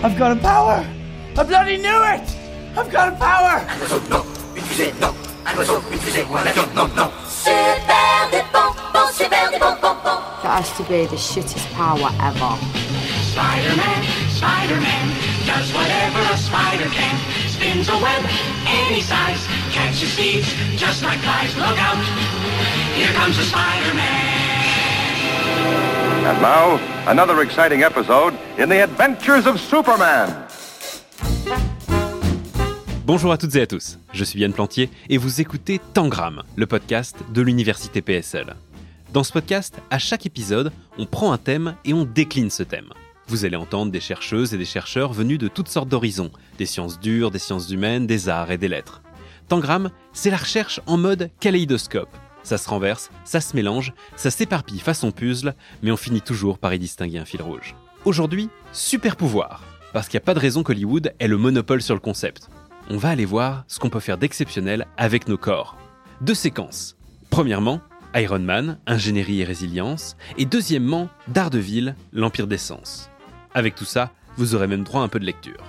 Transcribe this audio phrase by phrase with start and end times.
[0.00, 0.86] I've got a power!
[1.36, 2.22] I bloody knew it!
[2.78, 3.66] I've got a power!
[7.26, 10.22] Super des bonbons, super des bonbons.
[10.44, 12.54] That has to be the shittest power ever.
[13.34, 15.06] Spider-Man, Spider-Man,
[15.50, 17.18] does whatever a spider can.
[17.48, 18.22] Spins a web
[18.66, 20.46] any size, catches thieves
[20.78, 21.56] just like flies.
[21.56, 21.98] Look out,
[22.94, 24.38] here comes the Spider-Man.
[26.26, 30.28] And now, another exciting episode in the adventures of Superman.
[33.06, 36.66] Bonjour à toutes et à tous, je suis Yann Plantier et vous écoutez Tangram, le
[36.66, 38.56] podcast de l'université PSL.
[39.12, 42.92] Dans ce podcast, à chaque épisode, on prend un thème et on décline ce thème.
[43.28, 46.98] Vous allez entendre des chercheuses et des chercheurs venus de toutes sortes d'horizons, des sciences
[46.98, 49.02] dures, des sciences humaines, des arts et des lettres.
[49.48, 52.10] Tangram, c'est la recherche en mode kaléidoscope.
[52.48, 56.72] Ça se renverse, ça se mélange, ça s'éparpille façon puzzle, mais on finit toujours par
[56.72, 57.74] y distinguer un fil rouge.
[58.06, 61.92] Aujourd'hui, super pouvoir, parce qu'il n'y a pas de raison qu'Hollywood ait le monopole sur
[61.92, 62.48] le concept.
[62.88, 65.76] On va aller voir ce qu'on peut faire d'exceptionnel avec nos corps.
[66.22, 66.96] Deux séquences.
[67.28, 67.82] Premièrement,
[68.14, 73.10] Iron Man, ingénierie et résilience, et deuxièmement, Daredevil, l'empire d'essence.
[73.52, 75.62] Avec tout ça, vous aurez même droit à un peu de lecture.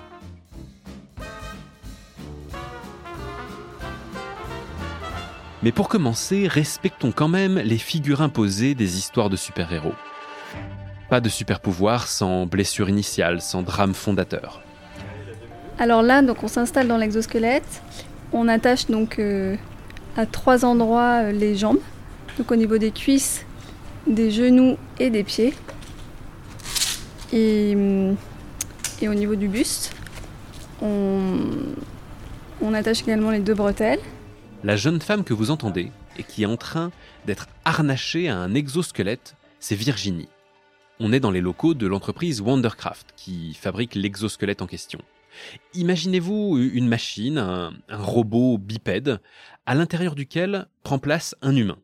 [5.62, 9.94] Mais pour commencer, respectons quand même les figures imposées des histoires de super-héros.
[11.10, 14.62] Pas de super-pouvoir sans blessure initiale, sans drame fondateur.
[15.78, 17.82] Alors là, donc on s'installe dans l'exosquelette.
[18.32, 19.58] On attache donc euh,
[20.16, 21.80] à trois endroits euh, les jambes,
[22.38, 23.46] donc au niveau des cuisses,
[24.08, 25.54] des genoux et des pieds.
[27.34, 28.16] Et, hum,
[29.02, 29.94] au niveau du buste,
[30.82, 34.00] on attache également les deux bretelles.
[34.62, 36.92] La jeune femme que vous entendez et qui est en train
[37.26, 40.28] d'être harnachée à un exosquelette, c'est Virginie.
[41.00, 45.00] On est dans les locaux de l'entreprise Wondercraft qui fabrique l'exosquelette en question.
[45.76, 49.22] Imaginez-vous une machine, un, un robot bipède,
[49.66, 51.78] à l'intérieur duquel prend place un humain.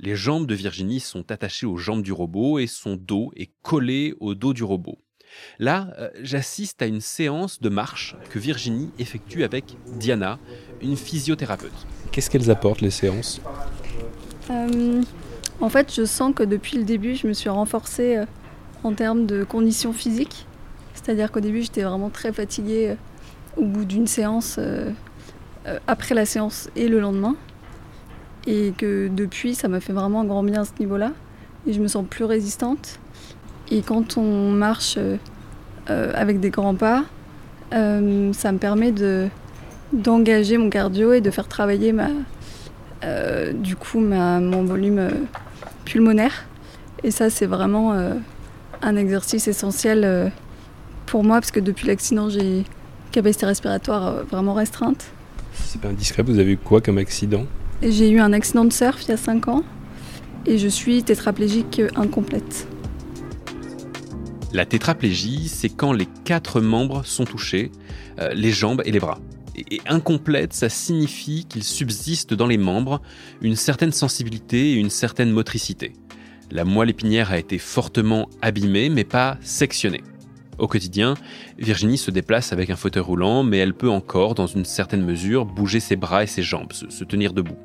[0.00, 4.16] Les jambes de Virginie sont attachées aux jambes du robot et son dos est collé
[4.18, 4.98] au dos du robot.
[5.58, 9.64] Là, euh, j'assiste à une séance de marche que Virginie effectue avec
[9.98, 10.38] Diana,
[10.80, 11.86] une physiothérapeute.
[12.18, 13.40] Qu'est-ce qu'elles apportent les séances
[14.50, 15.02] Euh,
[15.60, 18.24] en fait, je sens que depuis le début, je me suis renforcée euh,
[18.82, 20.44] en termes de conditions physiques.
[20.94, 22.94] C'est-à-dire qu'au début, j'étais vraiment très fatiguée euh,
[23.56, 24.58] au bout d'une séance,
[25.86, 27.36] après la séance et le lendemain.
[28.48, 31.12] Et que depuis, ça m'a fait vraiment un grand bien à ce niveau-là.
[31.68, 32.98] Et je me sens plus résistante.
[33.70, 34.98] Et quand on marche
[35.86, 37.04] avec des grands pas,
[37.70, 39.28] ça me permet de
[39.92, 42.08] d'engager mon cardio et de faire travailler ma,
[43.04, 45.10] euh, du coup ma, mon volume euh,
[45.84, 46.46] pulmonaire.
[47.04, 48.14] Et ça, c'est vraiment euh,
[48.82, 50.28] un exercice essentiel euh,
[51.06, 52.64] pour moi parce que depuis l'accident, j'ai une
[53.12, 55.06] capacité respiratoire euh, vraiment restreinte.
[55.52, 57.46] Si c'est pas indiscret, vous avez eu quoi comme accident?
[57.82, 59.62] Et J'ai eu un accident de surf il y a 5 ans
[60.46, 62.66] et je suis tétraplégique incomplète.
[64.52, 67.70] La tétraplégie, c'est quand les quatre membres sont touchés,
[68.18, 69.18] euh, les jambes et les bras.
[69.70, 73.00] Et, incomplète, ça signifie qu'il subsiste dans les membres
[73.40, 75.92] une certaine sensibilité et une certaine motricité.
[76.50, 80.02] La moelle épinière a été fortement abîmée, mais pas sectionnée.
[80.58, 81.14] Au quotidien,
[81.58, 85.44] Virginie se déplace avec un fauteuil roulant, mais elle peut encore, dans une certaine mesure,
[85.44, 87.58] bouger ses bras et ses jambes, se tenir debout.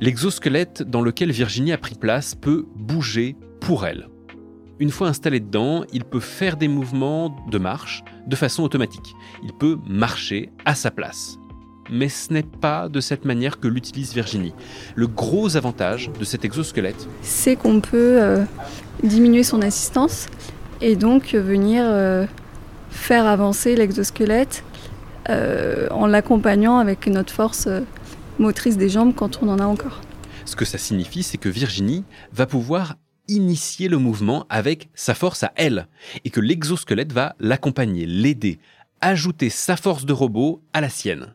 [0.00, 4.08] L'exosquelette dans lequel Virginie a pris place peut bouger pour elle.
[4.78, 9.14] Une fois installé dedans, il peut faire des mouvements de marche de façon automatique.
[9.42, 11.38] Il peut marcher à sa place.
[11.90, 14.52] Mais ce n'est pas de cette manière que l'utilise Virginie.
[14.94, 18.44] Le gros avantage de cet exosquelette, C'est qu'on peut euh,
[19.02, 20.28] diminuer son assistance
[20.80, 22.26] et donc euh, venir euh,
[22.90, 24.62] faire avancer l'exosquelette
[25.30, 27.68] euh, en l'accompagnant avec notre force
[28.38, 30.02] motrice des jambes quand on en a encore.
[30.44, 32.96] ce que ça signifie, c'est que Virginie va pouvoir
[33.28, 35.88] initier le mouvement avec sa force à elle,
[36.24, 38.58] et que l'exosquelette va l'accompagner, l'aider,
[39.00, 41.34] ajouter sa force de robot à la sienne.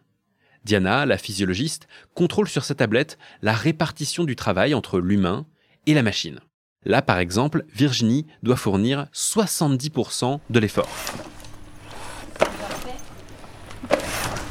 [0.64, 5.46] Diana, la physiologiste, contrôle sur sa tablette la répartition du travail entre l'humain
[5.88, 6.40] et la machine.
[6.86, 10.90] Là, par exemple, Virginie doit fournir 70% de l'effort.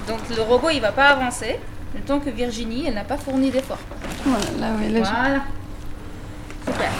[0.07, 1.59] Donc le robot il va pas avancer
[1.95, 3.79] le temps que Virginie elle n'a pas fourni d'effort.
[4.25, 5.43] Voilà, là, ouais, là, je- Voilà.
[6.67, 6.91] Super.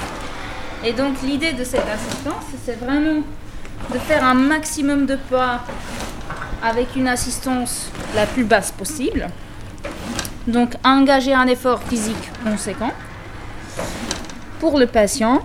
[0.85, 3.23] Et donc l'idée de cette assistance c'est vraiment
[3.93, 5.65] de faire un maximum de pas
[6.63, 9.29] avec une assistance la plus basse possible.
[10.47, 12.93] Donc engager un effort physique conséquent
[14.59, 15.43] pour le patient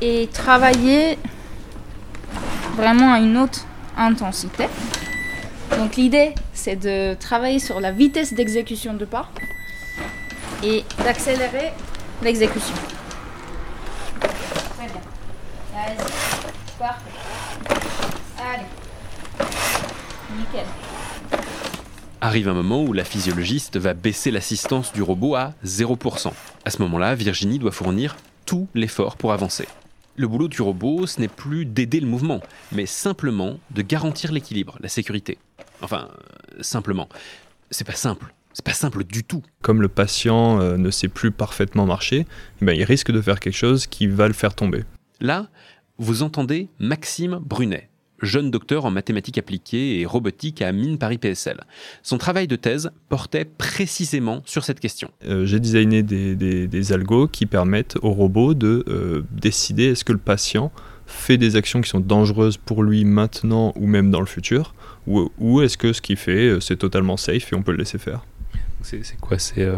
[0.00, 1.18] et travailler
[2.76, 3.64] vraiment à une haute
[3.96, 4.68] intensité.
[5.76, 9.28] Donc l'idée, c'est de travailler sur la vitesse d'exécution de pas
[10.62, 11.72] et d'accélérer
[12.22, 12.74] l'exécution.
[14.20, 15.00] Très bien.
[15.72, 16.78] Vas-y.
[16.78, 17.10] Parfait.
[18.38, 18.66] Allez.
[20.38, 20.66] Nickel.
[22.20, 26.32] Arrive un moment où la physiologiste va baisser l'assistance du robot à 0%.
[26.64, 29.68] À ce moment-là, Virginie doit fournir tout l'effort pour avancer.
[30.16, 32.40] Le boulot du robot, ce n'est plus d'aider le mouvement,
[32.72, 35.38] mais simplement de garantir l'équilibre, la sécurité.
[35.80, 36.08] Enfin,
[36.58, 37.08] euh, simplement.
[37.70, 38.34] C'est pas simple.
[38.58, 39.44] C'est pas simple du tout.
[39.62, 42.26] Comme le patient euh, ne sait plus parfaitement marcher,
[42.60, 44.82] eh ben, il risque de faire quelque chose qui va le faire tomber.
[45.20, 45.46] Là,
[45.98, 47.88] vous entendez Maxime Brunet,
[48.20, 51.60] jeune docteur en mathématiques appliquées et robotique à Mine Paris PSL.
[52.02, 55.12] Son travail de thèse portait précisément sur cette question.
[55.24, 60.04] Euh, J'ai designé des, des- des algos qui permettent au robot de euh, décider est-ce
[60.04, 60.72] que le patient
[61.06, 64.74] fait des actions qui sont dangereuses pour lui maintenant ou même dans le futur,
[65.06, 67.98] ou, ou est-ce que ce qu'il fait, c'est totalement safe et on peut le laisser
[67.98, 68.26] faire.
[68.82, 69.68] C'est quoi C'est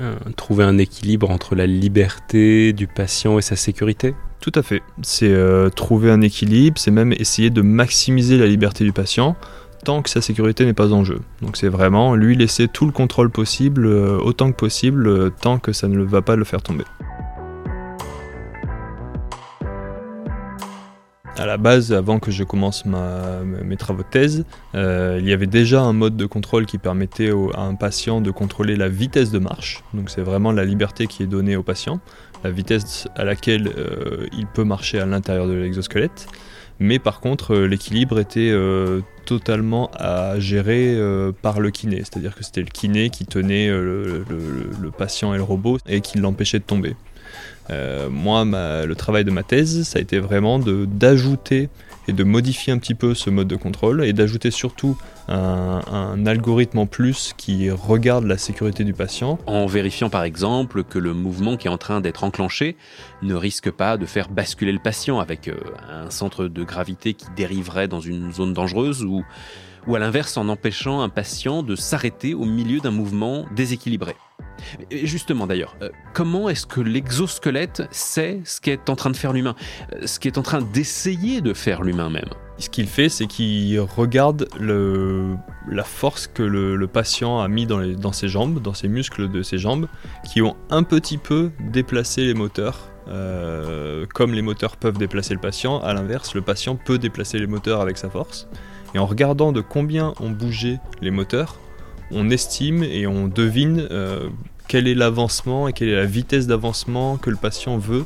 [0.00, 4.14] euh, trouver un équilibre entre la liberté du patient et sa sécurité?
[4.40, 4.80] Tout à fait.
[5.02, 9.36] C'est euh, trouver un équilibre, c'est même essayer de maximiser la liberté du patient
[9.84, 11.20] tant que sa sécurité n'est pas en jeu.
[11.42, 15.72] Donc c'est vraiment lui laisser tout le contrôle possible, euh, autant que possible, tant que
[15.72, 16.84] ça ne va pas le faire tomber.
[21.38, 24.44] À la base, avant que je commence ma- mes travaux de thèse,
[24.74, 28.32] euh, il y avait déjà un mode de contrôle qui permettait à un patient de
[28.32, 29.84] contrôler la vitesse de marche.
[29.94, 32.00] Donc c'est vraiment la liberté qui est donnée au patient
[32.44, 36.26] la vitesse à laquelle euh, il peut marcher à l'intérieur de l'exosquelette.
[36.80, 38.52] Mais par contre, euh, l'équilibre était
[39.24, 40.96] totalement à gérer
[41.42, 41.98] par le kiné.
[41.98, 46.60] C'est-à-dire que c'était le kiné qui tenait le patient et le robot et qui l'empêchait
[46.60, 46.96] de tomber.
[47.70, 51.68] Euh, moi, le travail de ma thèse, ça a été vraiment d'ajouter
[52.08, 54.96] et de modifier un petit peu ce mode de contrôle et d'ajouter surtout
[55.28, 60.98] un, algorithme en plus qui regarde la sécurité du patient En vérifiant par exemple que
[60.98, 62.76] le mouvement qui est en train d'être enclenché
[63.20, 65.56] ne risque pas de faire basculer le patient avec euh,
[65.90, 69.22] un centre de gravité qui dériverait dans une zone dangereuse ou
[69.94, 74.16] à l'inverse en empêchant un patient de s'arrêter au milieu d'un mouvement déséquilibré.
[74.90, 79.54] Justement d'ailleurs, euh, comment est-ce que l'exosquelette sait ce qu'est en train de faire l'humain
[79.92, 82.28] Euh, Ce qu'est en train d'essayer de faire l'humain même?
[82.58, 88.28] Ce qu'il fait, c'est qu'il regarde la force que le, patient a mis dans ses
[88.28, 89.86] jambes, dans ses muscles de ses jambes,
[90.24, 92.90] qui ont un petit peu déplacé les moteurs.
[93.08, 97.46] Euh, comme les moteurs peuvent déplacer le patient, à l'inverse, le patient peut déplacer les
[97.46, 98.48] moteurs avec sa force.
[98.94, 101.56] Et en regardant de combien ont bougé les moteurs,
[102.10, 104.28] on estime et on devine euh,
[104.66, 108.04] quel est l'avancement et quelle est la vitesse d'avancement que le patient veut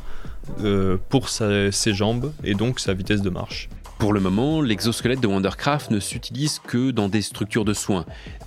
[0.61, 3.69] euh, pour ses jambes et donc sa vitesse de marche.
[3.99, 8.05] Pour le moment, l'exosquelette de Wondercraft ne s'utilise que dans des structures de soins.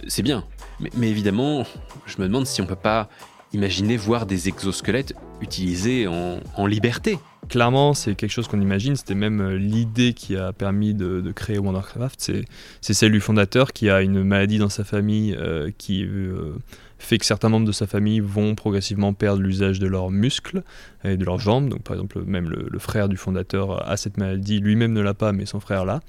[0.08, 0.44] C'est bien,
[0.80, 1.66] mais, évidemment,
[2.06, 3.08] je me demande si on peut pas
[3.54, 7.20] imaginer voir des exosquelettes utilisés en liberté.
[7.50, 8.96] Clairement, c'est quelque chose qu'on imagine.
[8.96, 12.20] C'était même euh, l'idée qui a permis de, créer Wondercraft.
[12.20, 16.56] C'est, celle du fondateur qui a une maladie dans sa famille euh, qui euh,
[16.98, 20.64] fait que certains membres de sa famille vont progressivement perdre l'usage de leurs muscles
[21.04, 21.70] et de leurs jambes.
[21.70, 24.60] Donc, par exemple, même le, frère du fondateur a cette maladie.
[24.60, 26.00] Lui-même ne l'a pas, mais son frère l'a.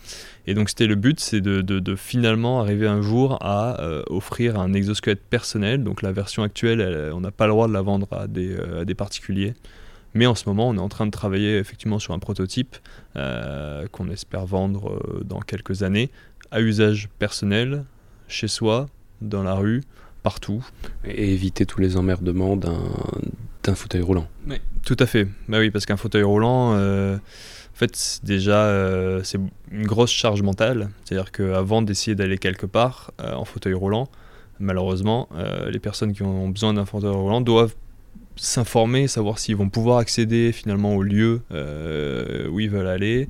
[0.47, 5.23] Et donc, c'était le but, c'est de, finalement arriver un jour à offrir un exosquelette
[5.23, 5.83] personnel.
[5.83, 8.95] Donc, la version actuelle, elle- on n'a pas le droit de la vendre à des
[8.95, 9.55] particuliers.
[10.17, 12.77] Mais en ce moment, on est en train de travailler effectivement sur un prototype
[13.17, 16.11] euh, qu'on espère vendre euh, dans quelques années
[16.51, 17.85] à usage personnel,
[18.27, 18.87] chez soi,
[19.21, 19.83] dans la rue,
[20.23, 20.67] partout.
[21.05, 24.27] Et éviter tous les emmerdements d'un fauteuil roulant.
[24.87, 25.29] Tout à fait.
[25.49, 28.73] Bah oui, parce qu'un fauteuil roulant, euh, en fait, déjà,
[29.23, 29.39] c'est
[29.71, 30.89] une grosse charge mentale.
[31.05, 34.09] C'est-à-dire qu'avant d'essayer d'aller quelque part en fauteuil roulant,
[34.61, 35.29] malheureusement,
[35.69, 37.75] les personnes qui ont besoin d'un fauteuil roulant doivent
[38.37, 43.29] s'informer, savoir s'ils vont pouvoir accéder finalement au lieu euh, où ils veulent aller.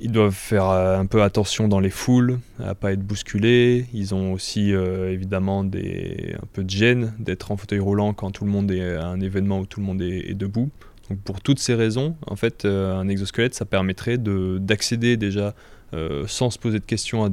[0.00, 3.86] Ils doivent faire euh, un peu attention dans les foules, à pas être bousculés.
[3.92, 8.30] Ils ont aussi euh, évidemment des, un peu de gêne d'être en fauteuil roulant quand
[8.30, 10.70] tout le monde est à un événement où tout le monde est, debout.
[11.08, 15.54] Donc pour toutes ces raisons, en fait, un exosquelette, ça permettrait de- d'accéder déjà
[15.94, 17.30] euh, sans se poser de questions à,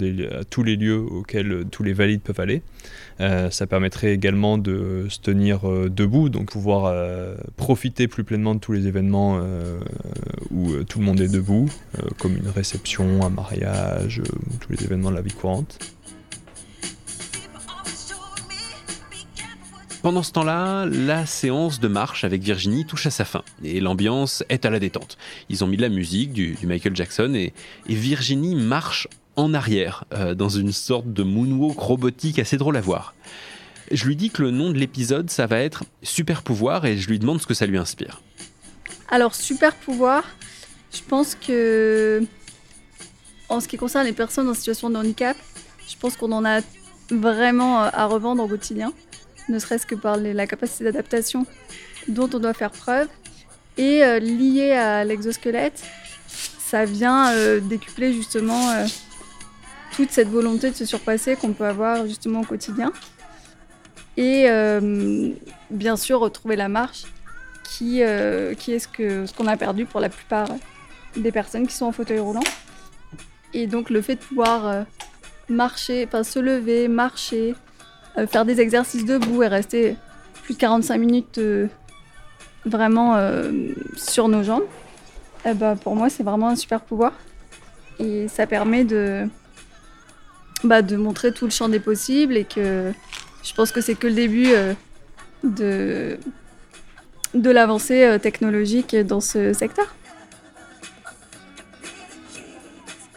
[0.47, 2.61] tous les lieux auxquels euh, tous les valides peuvent aller.
[3.19, 6.93] Euh, ça permettrait également de se tenir debout, donc pouvoir
[7.57, 9.41] profiter plus pleinement de tous les événements
[10.51, 11.69] où tout le monde est debout,
[12.19, 14.21] comme une réception, un mariage,
[14.59, 15.79] tous les événements de la vie courante.
[20.03, 24.43] Pendant ce temps-là, la séance de marche avec Virginie touche à sa fin et l'ambiance
[24.49, 25.17] est à la détente.
[25.47, 27.53] Ils ont mis de la musique, du, Michael Jackson et,
[27.87, 29.07] et Virginie marche
[29.37, 33.15] en arrière euh, dans une sorte de moonwalk robotique assez drôle à voir.
[33.91, 37.07] Je lui dis que le nom de l'épisode, ça va être Super pouvoir et je
[37.07, 38.21] lui demande ce que ça lui inspire.
[39.07, 40.25] Alors, super pouvoir,
[40.93, 42.25] je pense que
[43.47, 45.37] en ce qui concerne les personnes en situation de handicap,
[45.87, 46.59] je pense qu'on en a
[47.09, 48.91] vraiment euh, à revendre au quotidien,
[49.49, 51.45] ne serait-ce que par la capacité d'adaptation
[52.07, 53.07] dont on doit faire preuve.
[53.77, 55.83] Et euh, lié à l'exosquelette,
[56.27, 58.85] ça vient euh, décupler justement euh,
[59.95, 62.91] toute cette volonté de se surpasser qu'on peut avoir justement au quotidien.
[64.15, 64.45] Et
[65.71, 67.05] bien sûr retrouver la marche
[67.63, 68.03] qui,
[68.59, 70.49] qui est ce que ce qu'on a perdu pour la plupart
[71.17, 72.43] des personnes qui sont en fauteuil roulant.
[73.55, 74.85] Et donc le fait de pouvoir
[75.49, 77.55] marcher, enfin se lever, marcher,
[78.17, 79.95] euh, faire des exercices debout et rester
[80.43, 81.67] plus de 45 minutes euh,
[82.65, 83.51] vraiment euh,
[83.95, 84.65] sur nos jambes,
[85.45, 87.13] eh ben, pour moi c'est vraiment un super pouvoir.
[87.99, 89.27] Et ça permet de,
[90.63, 92.91] bah, de montrer tout le champ des possibles et que
[93.43, 94.49] je pense que c'est que le début
[95.43, 96.17] de,
[97.33, 99.93] de l'avancée technologique dans ce secteur.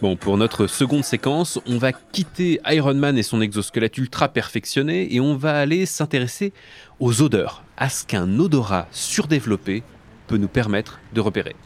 [0.03, 5.15] Bon, pour notre seconde séquence, on va quitter Iron Man et son exosquelette ultra perfectionné
[5.15, 6.53] et on va aller s'intéresser
[7.01, 9.83] aux odeurs, à ce qu'un odorat surdéveloppé
[10.27, 11.57] peut nous permettre de repérer.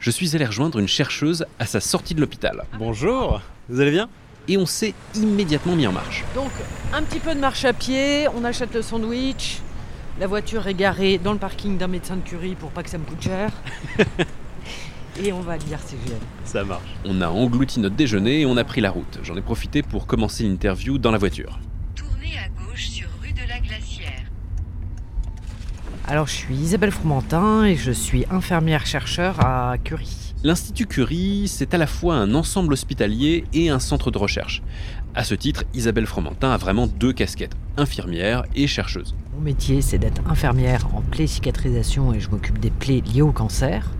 [0.00, 2.64] Je suis allé rejoindre une chercheuse à sa sortie de l'hôpital.
[2.78, 4.08] Bonjour, vous allez bien?
[4.48, 6.24] Et on s'est immédiatement mis en marche.
[6.34, 6.52] Donc,
[6.94, 9.60] un petit peu de marche à pied, on achète le sandwich.
[10.18, 12.96] La voiture est garée dans le parking d'un médecin de curie pour pas que ça
[12.96, 13.52] me coûte cher.
[15.22, 16.20] Et on va à l'IRCGN.
[16.44, 16.94] Ça marche.
[17.04, 19.18] On a englouti notre déjeuner et on a pris la route.
[19.22, 21.58] J'en ai profité pour commencer l'interview dans la voiture.
[21.96, 24.30] Tournez à gauche sur rue de la Glacière.
[26.06, 30.34] Alors, je suis Isabelle Fromentin et je suis infirmière-chercheur à Curie.
[30.44, 34.62] L'Institut Curie, c'est à la fois un ensemble hospitalier et un centre de recherche.
[35.16, 39.16] À ce titre, Isabelle Fromentin a vraiment deux casquettes, infirmière et chercheuse.
[39.34, 43.32] Mon métier, c'est d'être infirmière en plaie cicatrisation et je m'occupe des plaies liées au
[43.32, 43.90] cancer.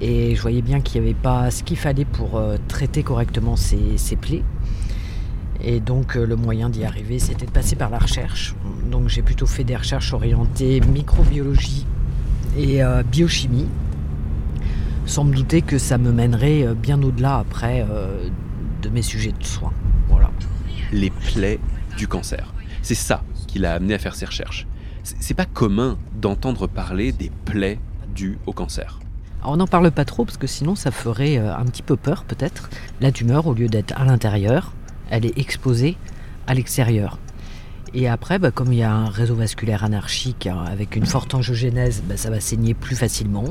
[0.00, 3.56] Et je voyais bien qu'il n'y avait pas ce qu'il fallait pour euh, traiter correctement
[3.56, 4.42] ces, ces plaies.
[5.62, 8.54] Et donc euh, le moyen d'y arriver, c'était de passer par la recherche.
[8.90, 11.86] Donc j'ai plutôt fait des recherches orientées microbiologie
[12.56, 13.68] et euh, biochimie,
[15.06, 17.86] sans me douter que ça me mènerait bien au-delà après
[18.82, 19.72] de mes sujets de soins.
[20.08, 20.30] Voilà.
[20.92, 21.60] Les plaies
[21.96, 22.52] du cancer.
[22.82, 24.66] C'est ça qui l'a amené à faire ses recherches.
[25.02, 27.78] C'est pas commun d'entendre parler des plaies
[28.14, 29.01] dues au cancer.
[29.44, 32.24] On n'en parle pas trop parce que sinon ça ferait euh, un petit peu peur
[32.24, 32.70] peut-être.
[33.00, 34.72] La tumeur, au lieu d'être à l'intérieur,
[35.10, 35.96] elle est exposée
[36.46, 37.18] à l'extérieur.
[37.94, 41.34] Et après, bah, comme il y a un réseau vasculaire anarchique hein, avec une forte
[41.34, 43.44] angiogénèse, bah, ça va saigner plus facilement.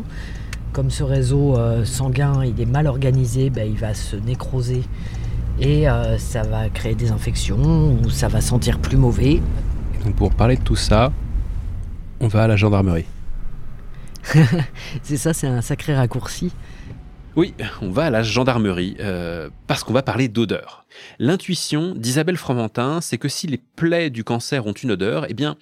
[0.73, 4.83] Comme ce réseau euh, sanguin est mal organisé, bah, il va se nécroser
[5.59, 9.41] et euh, ça va créer des infections ou ça va sentir plus mauvais.
[10.05, 11.11] Donc pour parler de tout ça,
[12.21, 13.05] on va à la gendarmerie.
[15.03, 16.51] c'est ça, c'est un sacré raccourci.
[17.35, 20.85] Oui, on va à la gendarmerie euh, parce qu'on va parler d'odeur.
[21.17, 25.55] L'intuition d'Isabelle Fromentin, c'est que si les plaies du cancer ont une odeur, eh bien,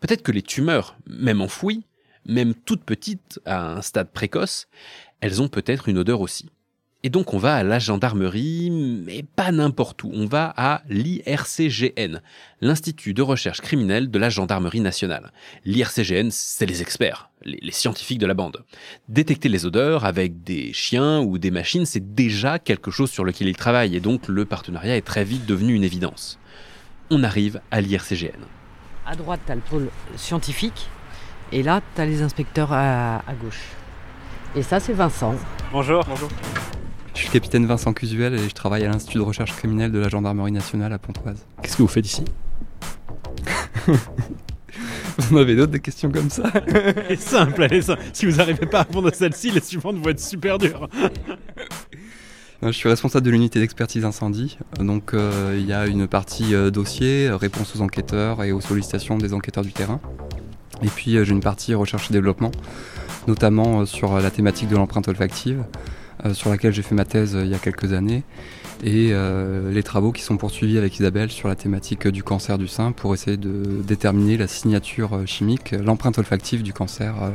[0.00, 1.84] peut-être que les tumeurs, même enfouies,
[2.24, 4.68] même toutes petites, à un stade précoce,
[5.20, 6.48] elles ont peut-être une odeur aussi.
[7.02, 10.10] Et donc on va à la gendarmerie, mais pas n'importe où.
[10.12, 12.20] On va à l'IRCGN,
[12.60, 15.32] l'Institut de recherche criminelle de la gendarmerie nationale.
[15.64, 18.64] L'IRCGN, c'est les experts, les, les scientifiques de la bande.
[19.08, 23.48] Détecter les odeurs avec des chiens ou des machines, c'est déjà quelque chose sur lequel
[23.48, 26.38] ils travaillent, et donc le partenariat est très vite devenu une évidence.
[27.08, 28.44] On arrive à l'IRCGN.
[29.06, 30.88] À droite, tu as le pôle scientifique.
[31.50, 33.70] Et là, tu as les inspecteurs à, à gauche.
[34.54, 35.34] Et ça, c'est Vincent.
[35.72, 36.04] Bonjour.
[36.04, 36.28] Bonjour.
[37.14, 39.98] Je suis le capitaine Vincent Cusuel et je travaille à l'Institut de recherche criminelle de
[39.98, 41.44] la gendarmerie nationale à Pontoise.
[41.62, 42.24] Qu'est-ce que vous faites ici?
[45.18, 48.02] Vous en avez d'autres des questions comme ça Elle est simple, elle est simple.
[48.12, 50.88] Si vous n'arrivez pas à répondre à celle-ci, les suivantes vont être super dures.
[52.62, 54.58] Je suis responsable de l'unité d'expertise incendie.
[54.78, 59.16] Donc euh, il y a une partie euh, dossier, réponse aux enquêteurs et aux sollicitations
[59.16, 59.98] des enquêteurs du terrain.
[60.82, 62.50] Et puis euh, j'ai une partie recherche et développement,
[63.26, 65.64] notamment sur la thématique de l'empreinte olfactive,
[66.34, 68.22] sur laquelle j'ai fait ma thèse euh, il y a quelques années,
[68.82, 72.58] et euh, les travaux qui sont poursuivis avec Isabelle sur la thématique euh, du cancer
[72.58, 77.14] du sein pour essayer de déterminer la signature euh, chimique, euh, l'empreinte olfactive du cancer
[77.22, 77.30] euh,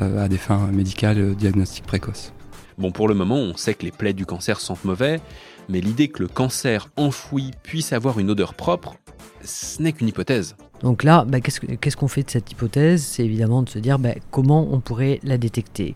[0.00, 2.32] euh, à des fins médicales, euh, diagnostiques précoces.
[2.78, 5.20] Bon, pour le moment, on sait que les plaies du cancer sentent mauvais,
[5.68, 8.96] mais l'idée que le cancer enfoui puisse avoir une odeur propre,
[9.42, 10.56] ce n'est qu'une hypothèse.
[10.82, 13.02] Donc là, bah, qu'est-ce que- qu'est-ce qu'on fait de cette hypothèse?
[13.02, 15.94] C'est évidemment de se dire bah, comment on pourrait la détecter?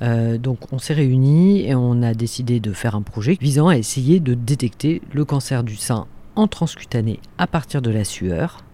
[0.00, 3.76] Euh, donc on s'est réunis et on a décidé de faire un projet visant à
[3.76, 8.64] essayer de détecter le cancer du sein en transcutané à partir de la sueur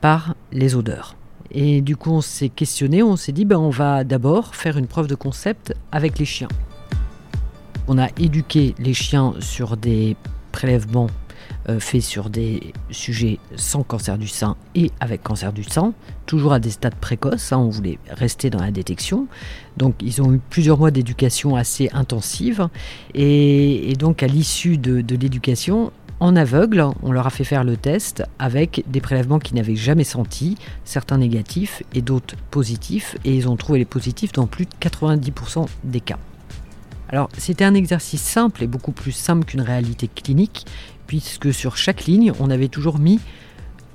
[0.00, 1.16] par les odeurs.
[1.50, 4.86] Et du coup on s'est questionné, on s'est dit bah, on va d'abord faire une
[4.86, 6.48] preuve de concept avec les chiens.
[7.88, 10.16] On a éduqué les chiens sur des
[10.52, 11.08] prélèvements
[11.68, 15.94] euh, faits sur des sujets sans cancer du sein et avec cancer du sein,
[16.26, 19.26] toujours à des stades précoces, hein, on voulait rester dans la détection.
[19.76, 22.68] Donc ils ont eu plusieurs mois d'éducation assez intensive
[23.14, 25.92] et, donc à l'issue de l'éducation,
[26.22, 30.04] en aveugle, on leur a fait faire le test avec des prélèvements qu'ils n'avaient jamais
[30.04, 34.70] sentis, certains négatifs et d'autres positifs, et ils ont trouvé les positifs dans plus de
[34.80, 36.18] 90% des cas.
[37.08, 40.64] Alors c'était un exercice simple et beaucoup plus simple qu'une réalité clinique,
[41.12, 43.20] puisque sur chaque ligne, on avait toujours mis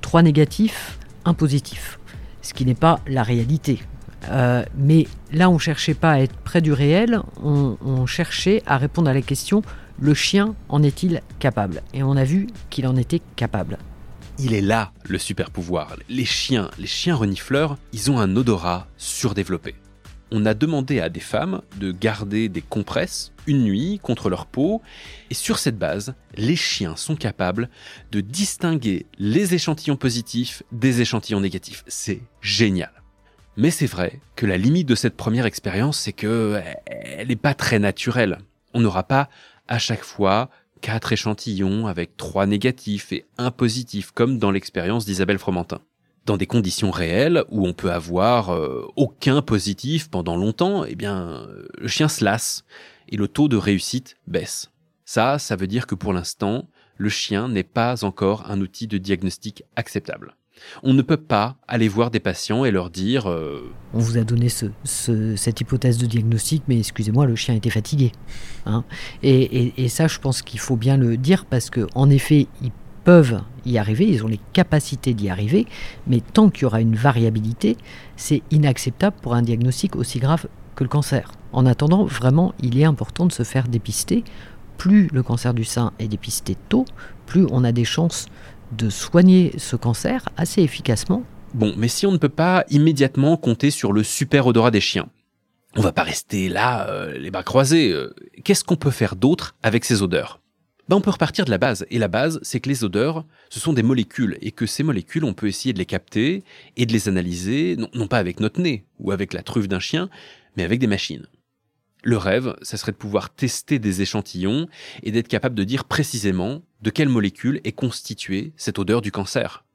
[0.01, 1.97] trois négatifs, un positif,
[2.43, 3.79] ce qui n'est pas la réalité.
[4.29, 8.77] Euh, mais là, on cherchait pas à être près du réel, on, on cherchait à
[8.77, 9.63] répondre à la question
[9.99, 11.81] le chien en est-il capable?
[11.91, 13.79] Et on a vu qu'il en était capable.
[14.37, 15.95] Il est là le super pouvoir.
[16.09, 19.73] Les chiens, les chiens renifleurs, ils ont un odorat surdéveloppé.
[20.31, 24.81] On a demandé à des femmes de garder des compresses une nuit contre leur peau,
[25.29, 27.69] et sur cette base, les chiens sont capables
[28.11, 31.83] de distinguer les échantillons positifs des échantillons négatifs.
[31.87, 32.91] C'est génial.
[33.55, 37.55] Mais c'est vrai que la limite de cette première expérience, c'est que elle n'est pas
[37.55, 38.37] très naturelle.
[38.73, 39.29] On n'aura pas
[39.67, 40.49] à chaque fois
[40.81, 45.79] quatre échantillons avec trois négatifs et un positif, comme dans l'expérience d'Isabelle Fromentin.
[46.27, 51.47] Dans des conditions réelles où on peut avoir euh, aucun positif pendant longtemps, eh bien,
[51.79, 52.65] le chien se lasse
[53.09, 54.69] et le taux de réussite baisse.
[55.05, 56.67] Ça, ça veut dire que pour l'instant,
[56.97, 60.35] le chien n'est pas encore un outil de diagnostic acceptable.
[60.83, 64.23] On ne peut pas aller voir des patients et leur dire euh, On vous a
[64.25, 68.11] donné ce- ce- cette hypothèse de diagnostic, mais excusez-moi, le chien était fatigué.
[68.65, 68.83] hein.
[69.23, 72.71] et, et- ça, je pense qu'il faut bien le dire parce que, en effet, ils
[73.07, 75.65] peuvent y arriver, ils ont les capacités d'y arriver,
[76.07, 77.77] mais tant qu'il y aura une variabilité,
[78.17, 81.31] c'est inacceptable pour un diagnostic aussi grave que le cancer.
[81.53, 84.25] En attendant, vraiment, il est important de se faire dépister.
[84.77, 86.83] Plus le cancer du sein est dépisté tôt,
[87.25, 88.25] plus on a des chances
[88.73, 93.71] de soigner ce cancer assez efficacement Bon, mais si on ne peut pas immédiatement compter
[93.71, 95.07] sur le super odorat des chiens,
[95.77, 97.89] on va pas rester là, euh, les bras croisés.
[97.93, 100.41] euh, Qu'est-ce qu'on peut faire d'autre avec ces odeurs?
[100.87, 101.85] Ben, On peut repartir de la base.
[101.89, 104.37] Et la base, c'est que les odeurs, ce sont des molécules.
[104.41, 106.43] Et que ces molécules, on peut essayer de les capter
[106.75, 110.09] et de les analyser, non, pas avec notre nez ou avec la truffe d'un chien,
[110.55, 111.27] mais avec des machines.
[112.03, 114.67] Le rêve, ça serait de pouvoir tester des échantillons
[115.03, 119.65] et d'être capable de dire précisément de quelle molécule est constituée cette odeur du cancer.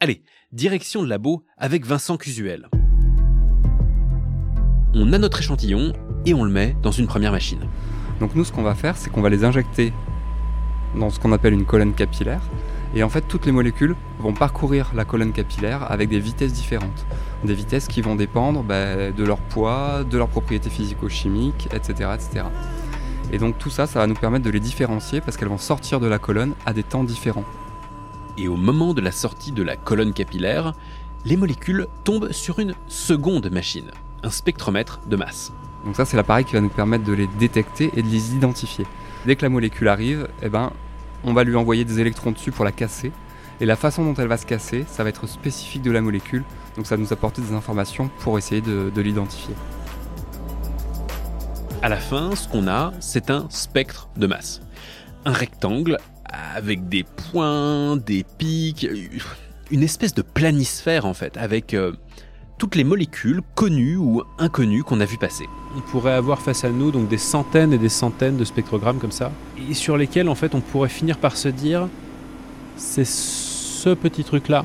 [0.00, 2.68] Allez, direction le labo avec Vincent Cusuel.
[4.94, 5.92] On a notre échantillon
[6.24, 7.68] et on le met dans une première machine.
[8.20, 9.92] Donc nous, ce qu'on va faire, c'est qu'on va les injecter
[10.94, 12.40] dans ce qu'on appelle une colonne capillaire.
[12.94, 17.04] Et en fait, toutes les molécules vont parcourir la colonne capillaire avec des vitesses différentes.
[17.44, 22.46] Des vitesses qui vont dépendre bah, de leur poids, de leurs propriétés physico-chimiques, etc., etc.
[23.32, 26.00] Et donc tout ça, ça va nous permettre de les différencier parce qu'elles vont sortir
[26.00, 27.44] de la colonne à des temps différents.
[28.38, 30.72] Et au moment de la sortie de la colonne capillaire,
[31.24, 33.90] les molécules tombent sur une seconde machine,
[34.22, 35.52] un spectromètre de masse.
[35.86, 38.84] Donc ça, c'est l'appareil qui va nous permettre de les détecter et de les identifier.
[39.24, 40.72] Dès que la molécule arrive, eh ben,
[41.22, 43.12] on va lui envoyer des électrons dessus pour la casser.
[43.60, 46.42] Et la façon dont elle va se casser, ça va être spécifique de la molécule.
[46.76, 49.54] Donc ça va nous apporter des informations pour essayer de, de l'identifier.
[51.82, 54.62] À la fin, ce qu'on a, c'est un spectre de masse.
[55.24, 58.88] Un rectangle avec des points, des pics,
[59.70, 61.92] une espèce de planisphère en fait, avec euh,
[62.58, 65.46] toutes les molécules connues ou inconnues qu'on a vu passer.
[65.76, 69.12] On pourrait avoir face à nous donc des centaines et des centaines de spectrogrammes comme
[69.12, 69.30] ça,
[69.70, 71.88] et sur lesquels en fait on pourrait finir par se dire
[72.76, 74.64] c'est ce petit truc là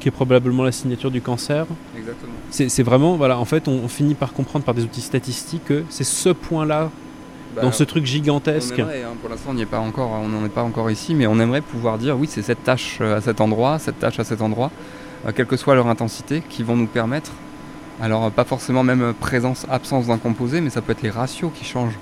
[0.00, 1.66] qui est probablement la signature du cancer.
[1.96, 2.32] Exactement.
[2.50, 5.84] C'est vraiment voilà en fait on, on finit par comprendre par des outils statistiques que
[5.88, 6.90] c'est ce point là
[7.54, 8.74] Bah, dans ce truc gigantesque.
[8.78, 10.90] On aimerait, hein, pour l'instant, on n'y est pas encore, on n'en est pas encore
[10.90, 13.98] ici, mais on aimerait pouvoir dire oui, c'est cette tâche euh, à cet endroit, cette
[13.98, 14.70] tâche à cet endroit,
[15.32, 17.32] quelle que soit leur intensité, qui vont nous permettre,
[18.00, 21.10] alors euh, pas forcément même euh, présence, absence d'un composé, mais ça peut être les
[21.10, 21.98] ratios qui changent.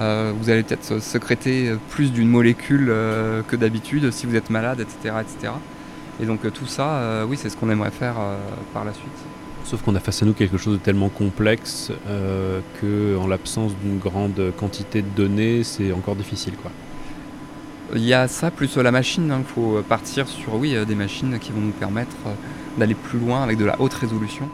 [0.00, 4.36] Euh, vous allez peut-être euh, sécréter euh, plus d'une molécule euh, que d'habitude si vous
[4.36, 5.16] êtes malade, etc.
[5.20, 5.52] etc.
[6.20, 8.38] Et donc euh, tout ça, euh, oui, c'est ce qu'on aimerait faire euh,
[8.72, 9.06] par la suite.
[9.64, 13.72] Sauf qu'on a face à nous quelque chose de tellement complexe euh, que, en l'absence
[13.82, 16.70] d'une grande quantité de données, c'est encore difficile, quoi.
[17.94, 21.52] Il y a ça plus la machine, il faut partir sur oui, des machines qui
[21.52, 22.16] vont nous permettre
[22.76, 24.48] d'aller plus loin avec de la haute résolution.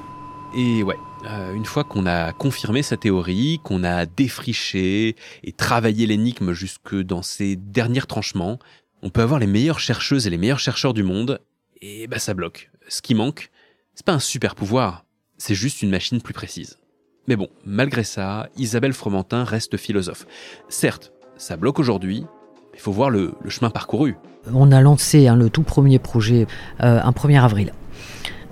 [0.54, 6.06] Et ouais, euh, une fois qu'on a confirmé sa théorie, qu'on a défriché et travaillé
[6.06, 8.58] l'énigme jusque dans ses derniers tranchements,
[9.02, 11.40] on peut avoir les meilleures chercheuses et les meilleurs chercheurs du monde,
[11.82, 12.70] et bah ça bloque.
[12.88, 13.50] Ce qui manque,
[13.94, 15.04] c'est pas un super pouvoir,
[15.36, 16.78] c'est juste une machine plus précise.
[17.26, 20.26] Mais bon, malgré ça, Isabelle Fromentin reste philosophe.
[20.68, 22.26] Certes, ça bloque aujourd'hui,
[22.74, 24.16] il faut voir le, chemin parcouru.
[24.52, 26.46] On a lancé hein, le tout premier projet
[26.82, 27.72] euh, un 1er avril.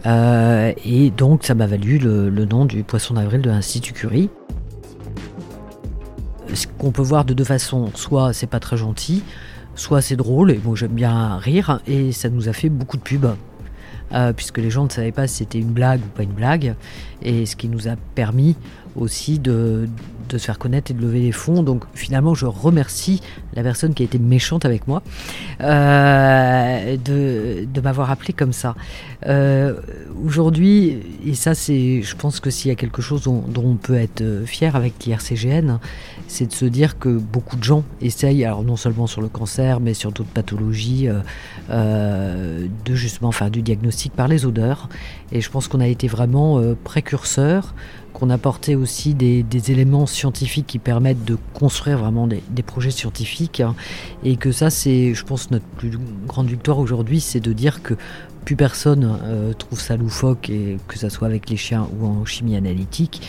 [0.06, 4.30] Euh, et donc ça m'a valu le, nom du poisson d'avril de l'Institut Curie.
[6.54, 9.22] Ce qu'on peut voir de deux façons, soit c'est pas très gentil,
[9.74, 13.02] soit c'est drôle, et bon j'aime bien rire, et ça nous a fait beaucoup de
[13.02, 13.36] pubs.
[14.12, 16.74] Euh, puisque les gens ne savaient pas si c'était une blague ou pas une blague,
[17.22, 18.56] et ce qui nous a permis
[18.96, 19.88] aussi de,
[20.28, 21.62] de se faire connaître et de lever les fonds.
[21.62, 23.20] Donc finalement, je remercie
[23.54, 25.02] la personne qui a été méchante avec moi
[25.60, 28.74] euh, de, de m'avoir appelé comme ça.
[29.26, 29.74] Euh,
[30.24, 33.94] aujourd'hui, et ça c'est, je pense que s'il y a quelque chose dont, on peut
[33.94, 35.78] être fier avec l'IRCGN,
[36.26, 39.80] c'est de se dire que beaucoup de gens essayent, alors non seulement sur le cancer,
[39.80, 41.08] mais sur d'autres pathologies,
[41.70, 44.88] euh, de justement faire du diagnostic par les odeurs.
[45.30, 47.74] Et je pense qu'on a été vraiment précurseurs
[48.12, 53.62] qu'on apportait aussi des, éléments scientifiques qui permettent de construire vraiment des, projets scientifiques.
[54.24, 57.94] Et que ça, c'est, je pense, notre plus grande victoire aujourd'hui, c'est de dire que
[58.44, 62.24] plus personne euh, trouve ça loufoque, et que ce soit avec les chiens ou en
[62.24, 63.22] chimie analytique,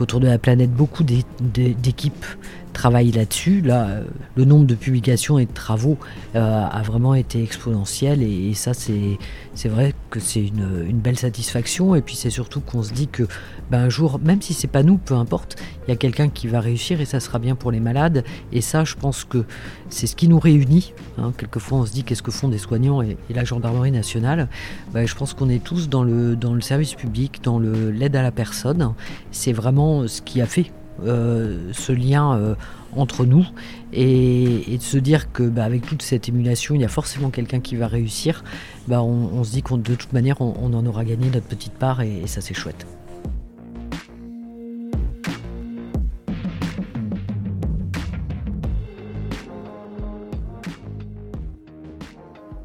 [0.00, 2.24] qu'autour de la planète, beaucoup d'équipes
[2.72, 3.60] travaillent là-dessus.
[3.60, 4.04] Là, euh,
[4.36, 5.98] le nombre de publications et de travaux
[6.34, 11.94] euh, a vraiment été exponentiel et, ça, c'est vrai que c'est une, belle satisfaction.
[11.94, 13.24] Et puis c'est surtout qu'on se dit que
[13.70, 16.46] ben, un jour, même si c'est pas nous, peu importe, il y a quelqu'un qui
[16.46, 18.24] va réussir et ça sera bien pour les malades.
[18.52, 19.44] Et ça, je pense que
[19.88, 20.94] c'est ce qui nous réunit.
[21.18, 21.32] Hein.
[21.36, 24.48] Quelquefois, on se dit qu'est-ce que font des soignants et, la gendarmerie nationale?
[24.92, 28.22] Ben, je pense qu'on est tous dans le, dans le service public, dans l'aide à
[28.22, 28.94] la personne.
[29.30, 30.72] C'est vraiment ce qui a fait
[31.04, 32.54] euh, ce lien euh,
[32.94, 33.46] entre nous
[33.92, 37.60] et, de se dire que bah, avec toute cette émulation, il y a forcément quelqu'un
[37.60, 38.44] qui va réussir.
[38.88, 42.02] Bah, on, se dit qu'on de toute manière, on, en aura gagné notre petite part
[42.02, 42.86] et ça c'est chouette.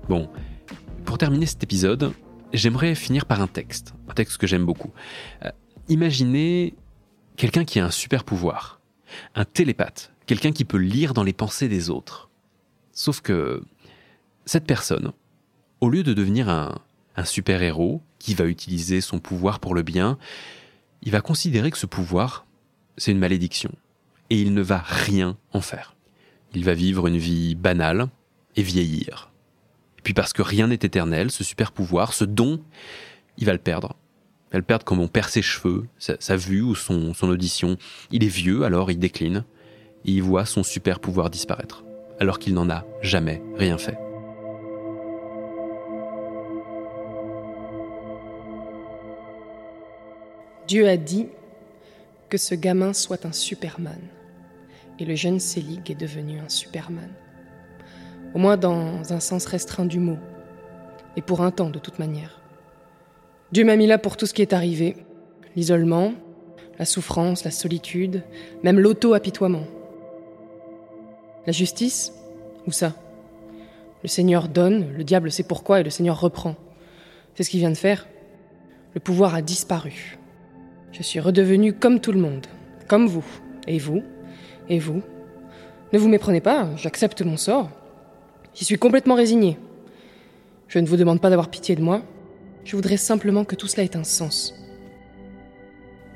[0.08, 0.30] Bon,
[1.04, 2.14] pour terminer cet épisode,
[2.54, 4.92] j'aimerais finir par un texte, un texte que j'aime beaucoup.
[5.44, 5.52] Euh,
[5.90, 6.76] imaginez
[7.36, 8.80] quelqu'un qui a un super pouvoir,
[9.36, 12.30] un télépathe, quelqu'un qui peut lire dans les pensées des autres.
[12.92, 13.64] Sauf que
[14.46, 15.12] cette personne,
[15.82, 16.82] au lieu de devenir un,
[17.24, 20.18] super-héros qui va utiliser son pouvoir pour le bien,
[21.02, 22.46] il va considérer que ce pouvoir,
[22.98, 23.72] c'est une malédiction,
[24.30, 25.96] et il ne va rien en faire.
[26.54, 28.10] Il va vivre une vie banale
[28.58, 29.32] et vieillir.
[30.04, 32.62] Puis parce que rien n'est éternel, ce super pouvoir, ce don,
[33.38, 33.96] il va le perdre.
[34.64, 37.78] Perdre comme on perd ses cheveux, sa, vue ou son, audition.
[38.12, 39.44] Il est vieux, alors il décline,
[40.06, 41.84] et il voit son super pouvoir disparaître,
[42.20, 43.98] alors qu'il n'en a jamais rien fait.
[50.68, 51.28] Dieu a dit
[52.30, 54.02] que ce gamin soit un Superman.
[54.98, 57.12] Et le jeune Selig est devenu un Superman
[58.36, 60.18] au moins dans un sens restreint du mot,
[61.16, 62.42] et pour un temps de toute manière.
[63.52, 64.96] Dieu m'a mis là pour tout ce qui est arrivé,
[65.56, 66.14] l'isolement,
[66.80, 68.24] la souffrance, la solitude,
[68.64, 69.66] même l'auto-apitoiement.
[71.46, 72.12] La justice
[72.68, 72.96] Où ça?
[74.02, 76.56] Le Seigneur donne, le diable sait pourquoi, et le Seigneur reprend.
[77.36, 78.08] C'est ce qu'il vient de faire.
[78.96, 80.18] Le pouvoir a disparu.
[80.92, 82.48] Je suis redevenu comme tout le monde,
[82.88, 83.26] comme vous,
[83.68, 84.04] et vous,
[84.70, 85.04] et vous?
[85.94, 87.70] Ne vous méprenez pas, j'accepte mon sort.
[88.56, 89.60] J'y suis complètement résigné.
[90.68, 92.02] Je ne vous demande pas d'avoir pitié de moi,
[92.66, 94.56] je voudrais simplement que tout cela ait un sens.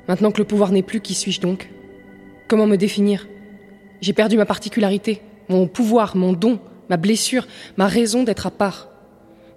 [0.08, 1.70] Maintenant que le pouvoir n'est plus, qui suis-je donc?
[2.48, 3.28] Comment me définir?
[4.00, 6.58] J'ai perdu ma particularité, mon pouvoir, mon don,
[6.88, 8.88] ma blessure, ma raison d'être à part.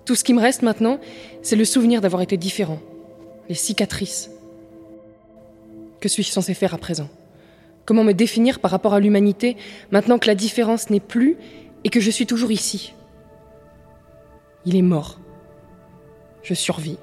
[0.06, 1.00] Tout ce qui me reste maintenant,
[1.42, 2.80] c'est le souvenir d'avoir été différent,
[3.50, 4.30] les cicatrices.
[6.00, 7.10] Que suis-je censé faire à présent?
[7.86, 9.58] Comment me définir par rapport à l'humanité
[9.92, 11.38] maintenant que la différence n'est plus
[11.84, 12.94] et que je suis toujours ici?
[14.66, 15.20] Il est mort.
[16.44, 16.98] Je survis.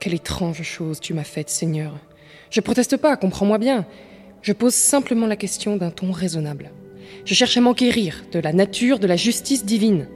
[0.00, 1.94] Quelle étrange chose tu m'as faite, Seigneur.
[2.50, 3.86] Je proteste pas, comprends-moi bien.
[4.42, 6.70] Je pose simplement la question d'un ton raisonnable.
[7.24, 10.08] Je cherche à m'enquérir de la nature, de la justice divine.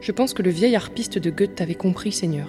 [0.00, 2.48] Je pense que le vieil harpiste de Goethe t'avait compris, Seigneur.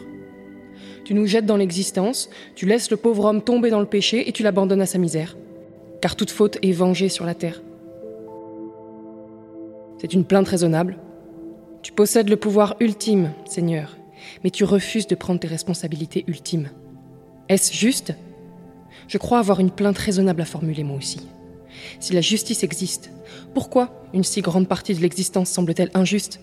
[1.03, 4.31] Tu nous jettes dans l'existence, tu laisses le pauvre homme tomber dans le péché et
[4.31, 5.37] tu l'abandonnes à sa misère.
[6.01, 7.61] Car toute faute est vengée sur la terre.
[9.99, 10.97] C'est une plainte raisonnable.
[11.81, 13.97] Tu possèdes le pouvoir ultime, Seigneur,
[14.43, 16.69] mais tu refuses de prendre tes responsabilités ultimes.
[17.47, 18.13] Est-ce juste?
[19.07, 21.27] Je crois avoir une plainte raisonnable à formuler moi aussi.
[21.99, 23.11] Si la justice existe,
[23.53, 26.41] pourquoi une si grande partie de l'existence semble-t-elle injuste?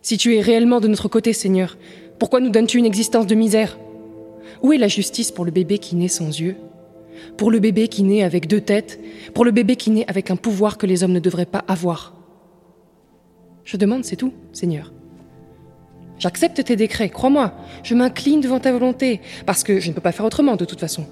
[0.00, 1.76] Si tu es réellement de notre côté, Seigneur,
[2.18, 3.78] pourquoi nous donnes-tu une existence de misère?
[4.62, 6.56] Où est la justice pour le bébé qui naît sans yeux?
[7.36, 8.98] Pour le bébé qui naît avec deux têtes?
[9.34, 12.16] Pour le bébé qui naît avec un pouvoir que les hommes ne devraient pas avoir?
[13.64, 14.92] Je demande, c'est tout, Seigneur.
[16.22, 20.12] J'accepte tes décrets, crois-moi, je m'incline devant ta volonté, parce que je ne peux pas
[20.12, 21.04] faire autrement de toute façon.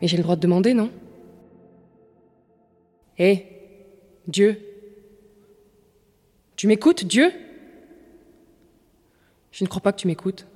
[0.00, 0.88] Mais j'ai le droit de demander, non?
[3.18, 3.44] Hé,
[4.28, 4.60] Dieu
[6.54, 7.32] Tu m'écoutes, Dieu?
[9.50, 10.46] Je ne crois pas que tu m'écoutes.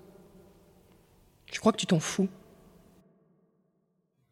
[1.52, 2.28] Je crois que tu t'en fous.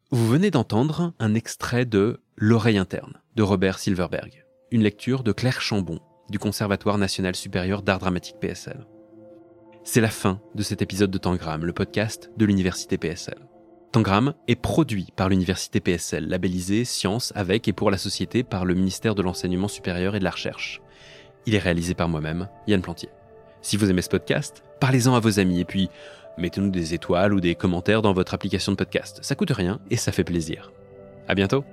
[0.09, 5.59] Vous venez d'entendre un extrait de L'oreille interne de Robert Silverberg, une lecture de Claire
[5.59, 8.87] Chambon du Conservatoire national supérieur d'art dramatique PSL.
[9.89, 13.37] C'est la fin de cet épisode de Tangram, le podcast de l'université PSL.
[13.93, 18.73] Tangram est produit par l'université PSL, labellisé Science avec et pour la société par le
[18.73, 20.81] ministère de l'Enseignement supérieur et de la Recherche.
[21.45, 23.07] Il est réalisé par moi-même, Yann Plantier.
[23.61, 25.89] Si vous aimez ce podcast, parlez-en à vos amis et puis
[26.37, 29.19] mettez-nous des étoiles ou des commentaires dans votre application de podcast.
[29.21, 30.73] Ça coûte rien et ça fait plaisir.
[31.29, 31.63] À bientôt!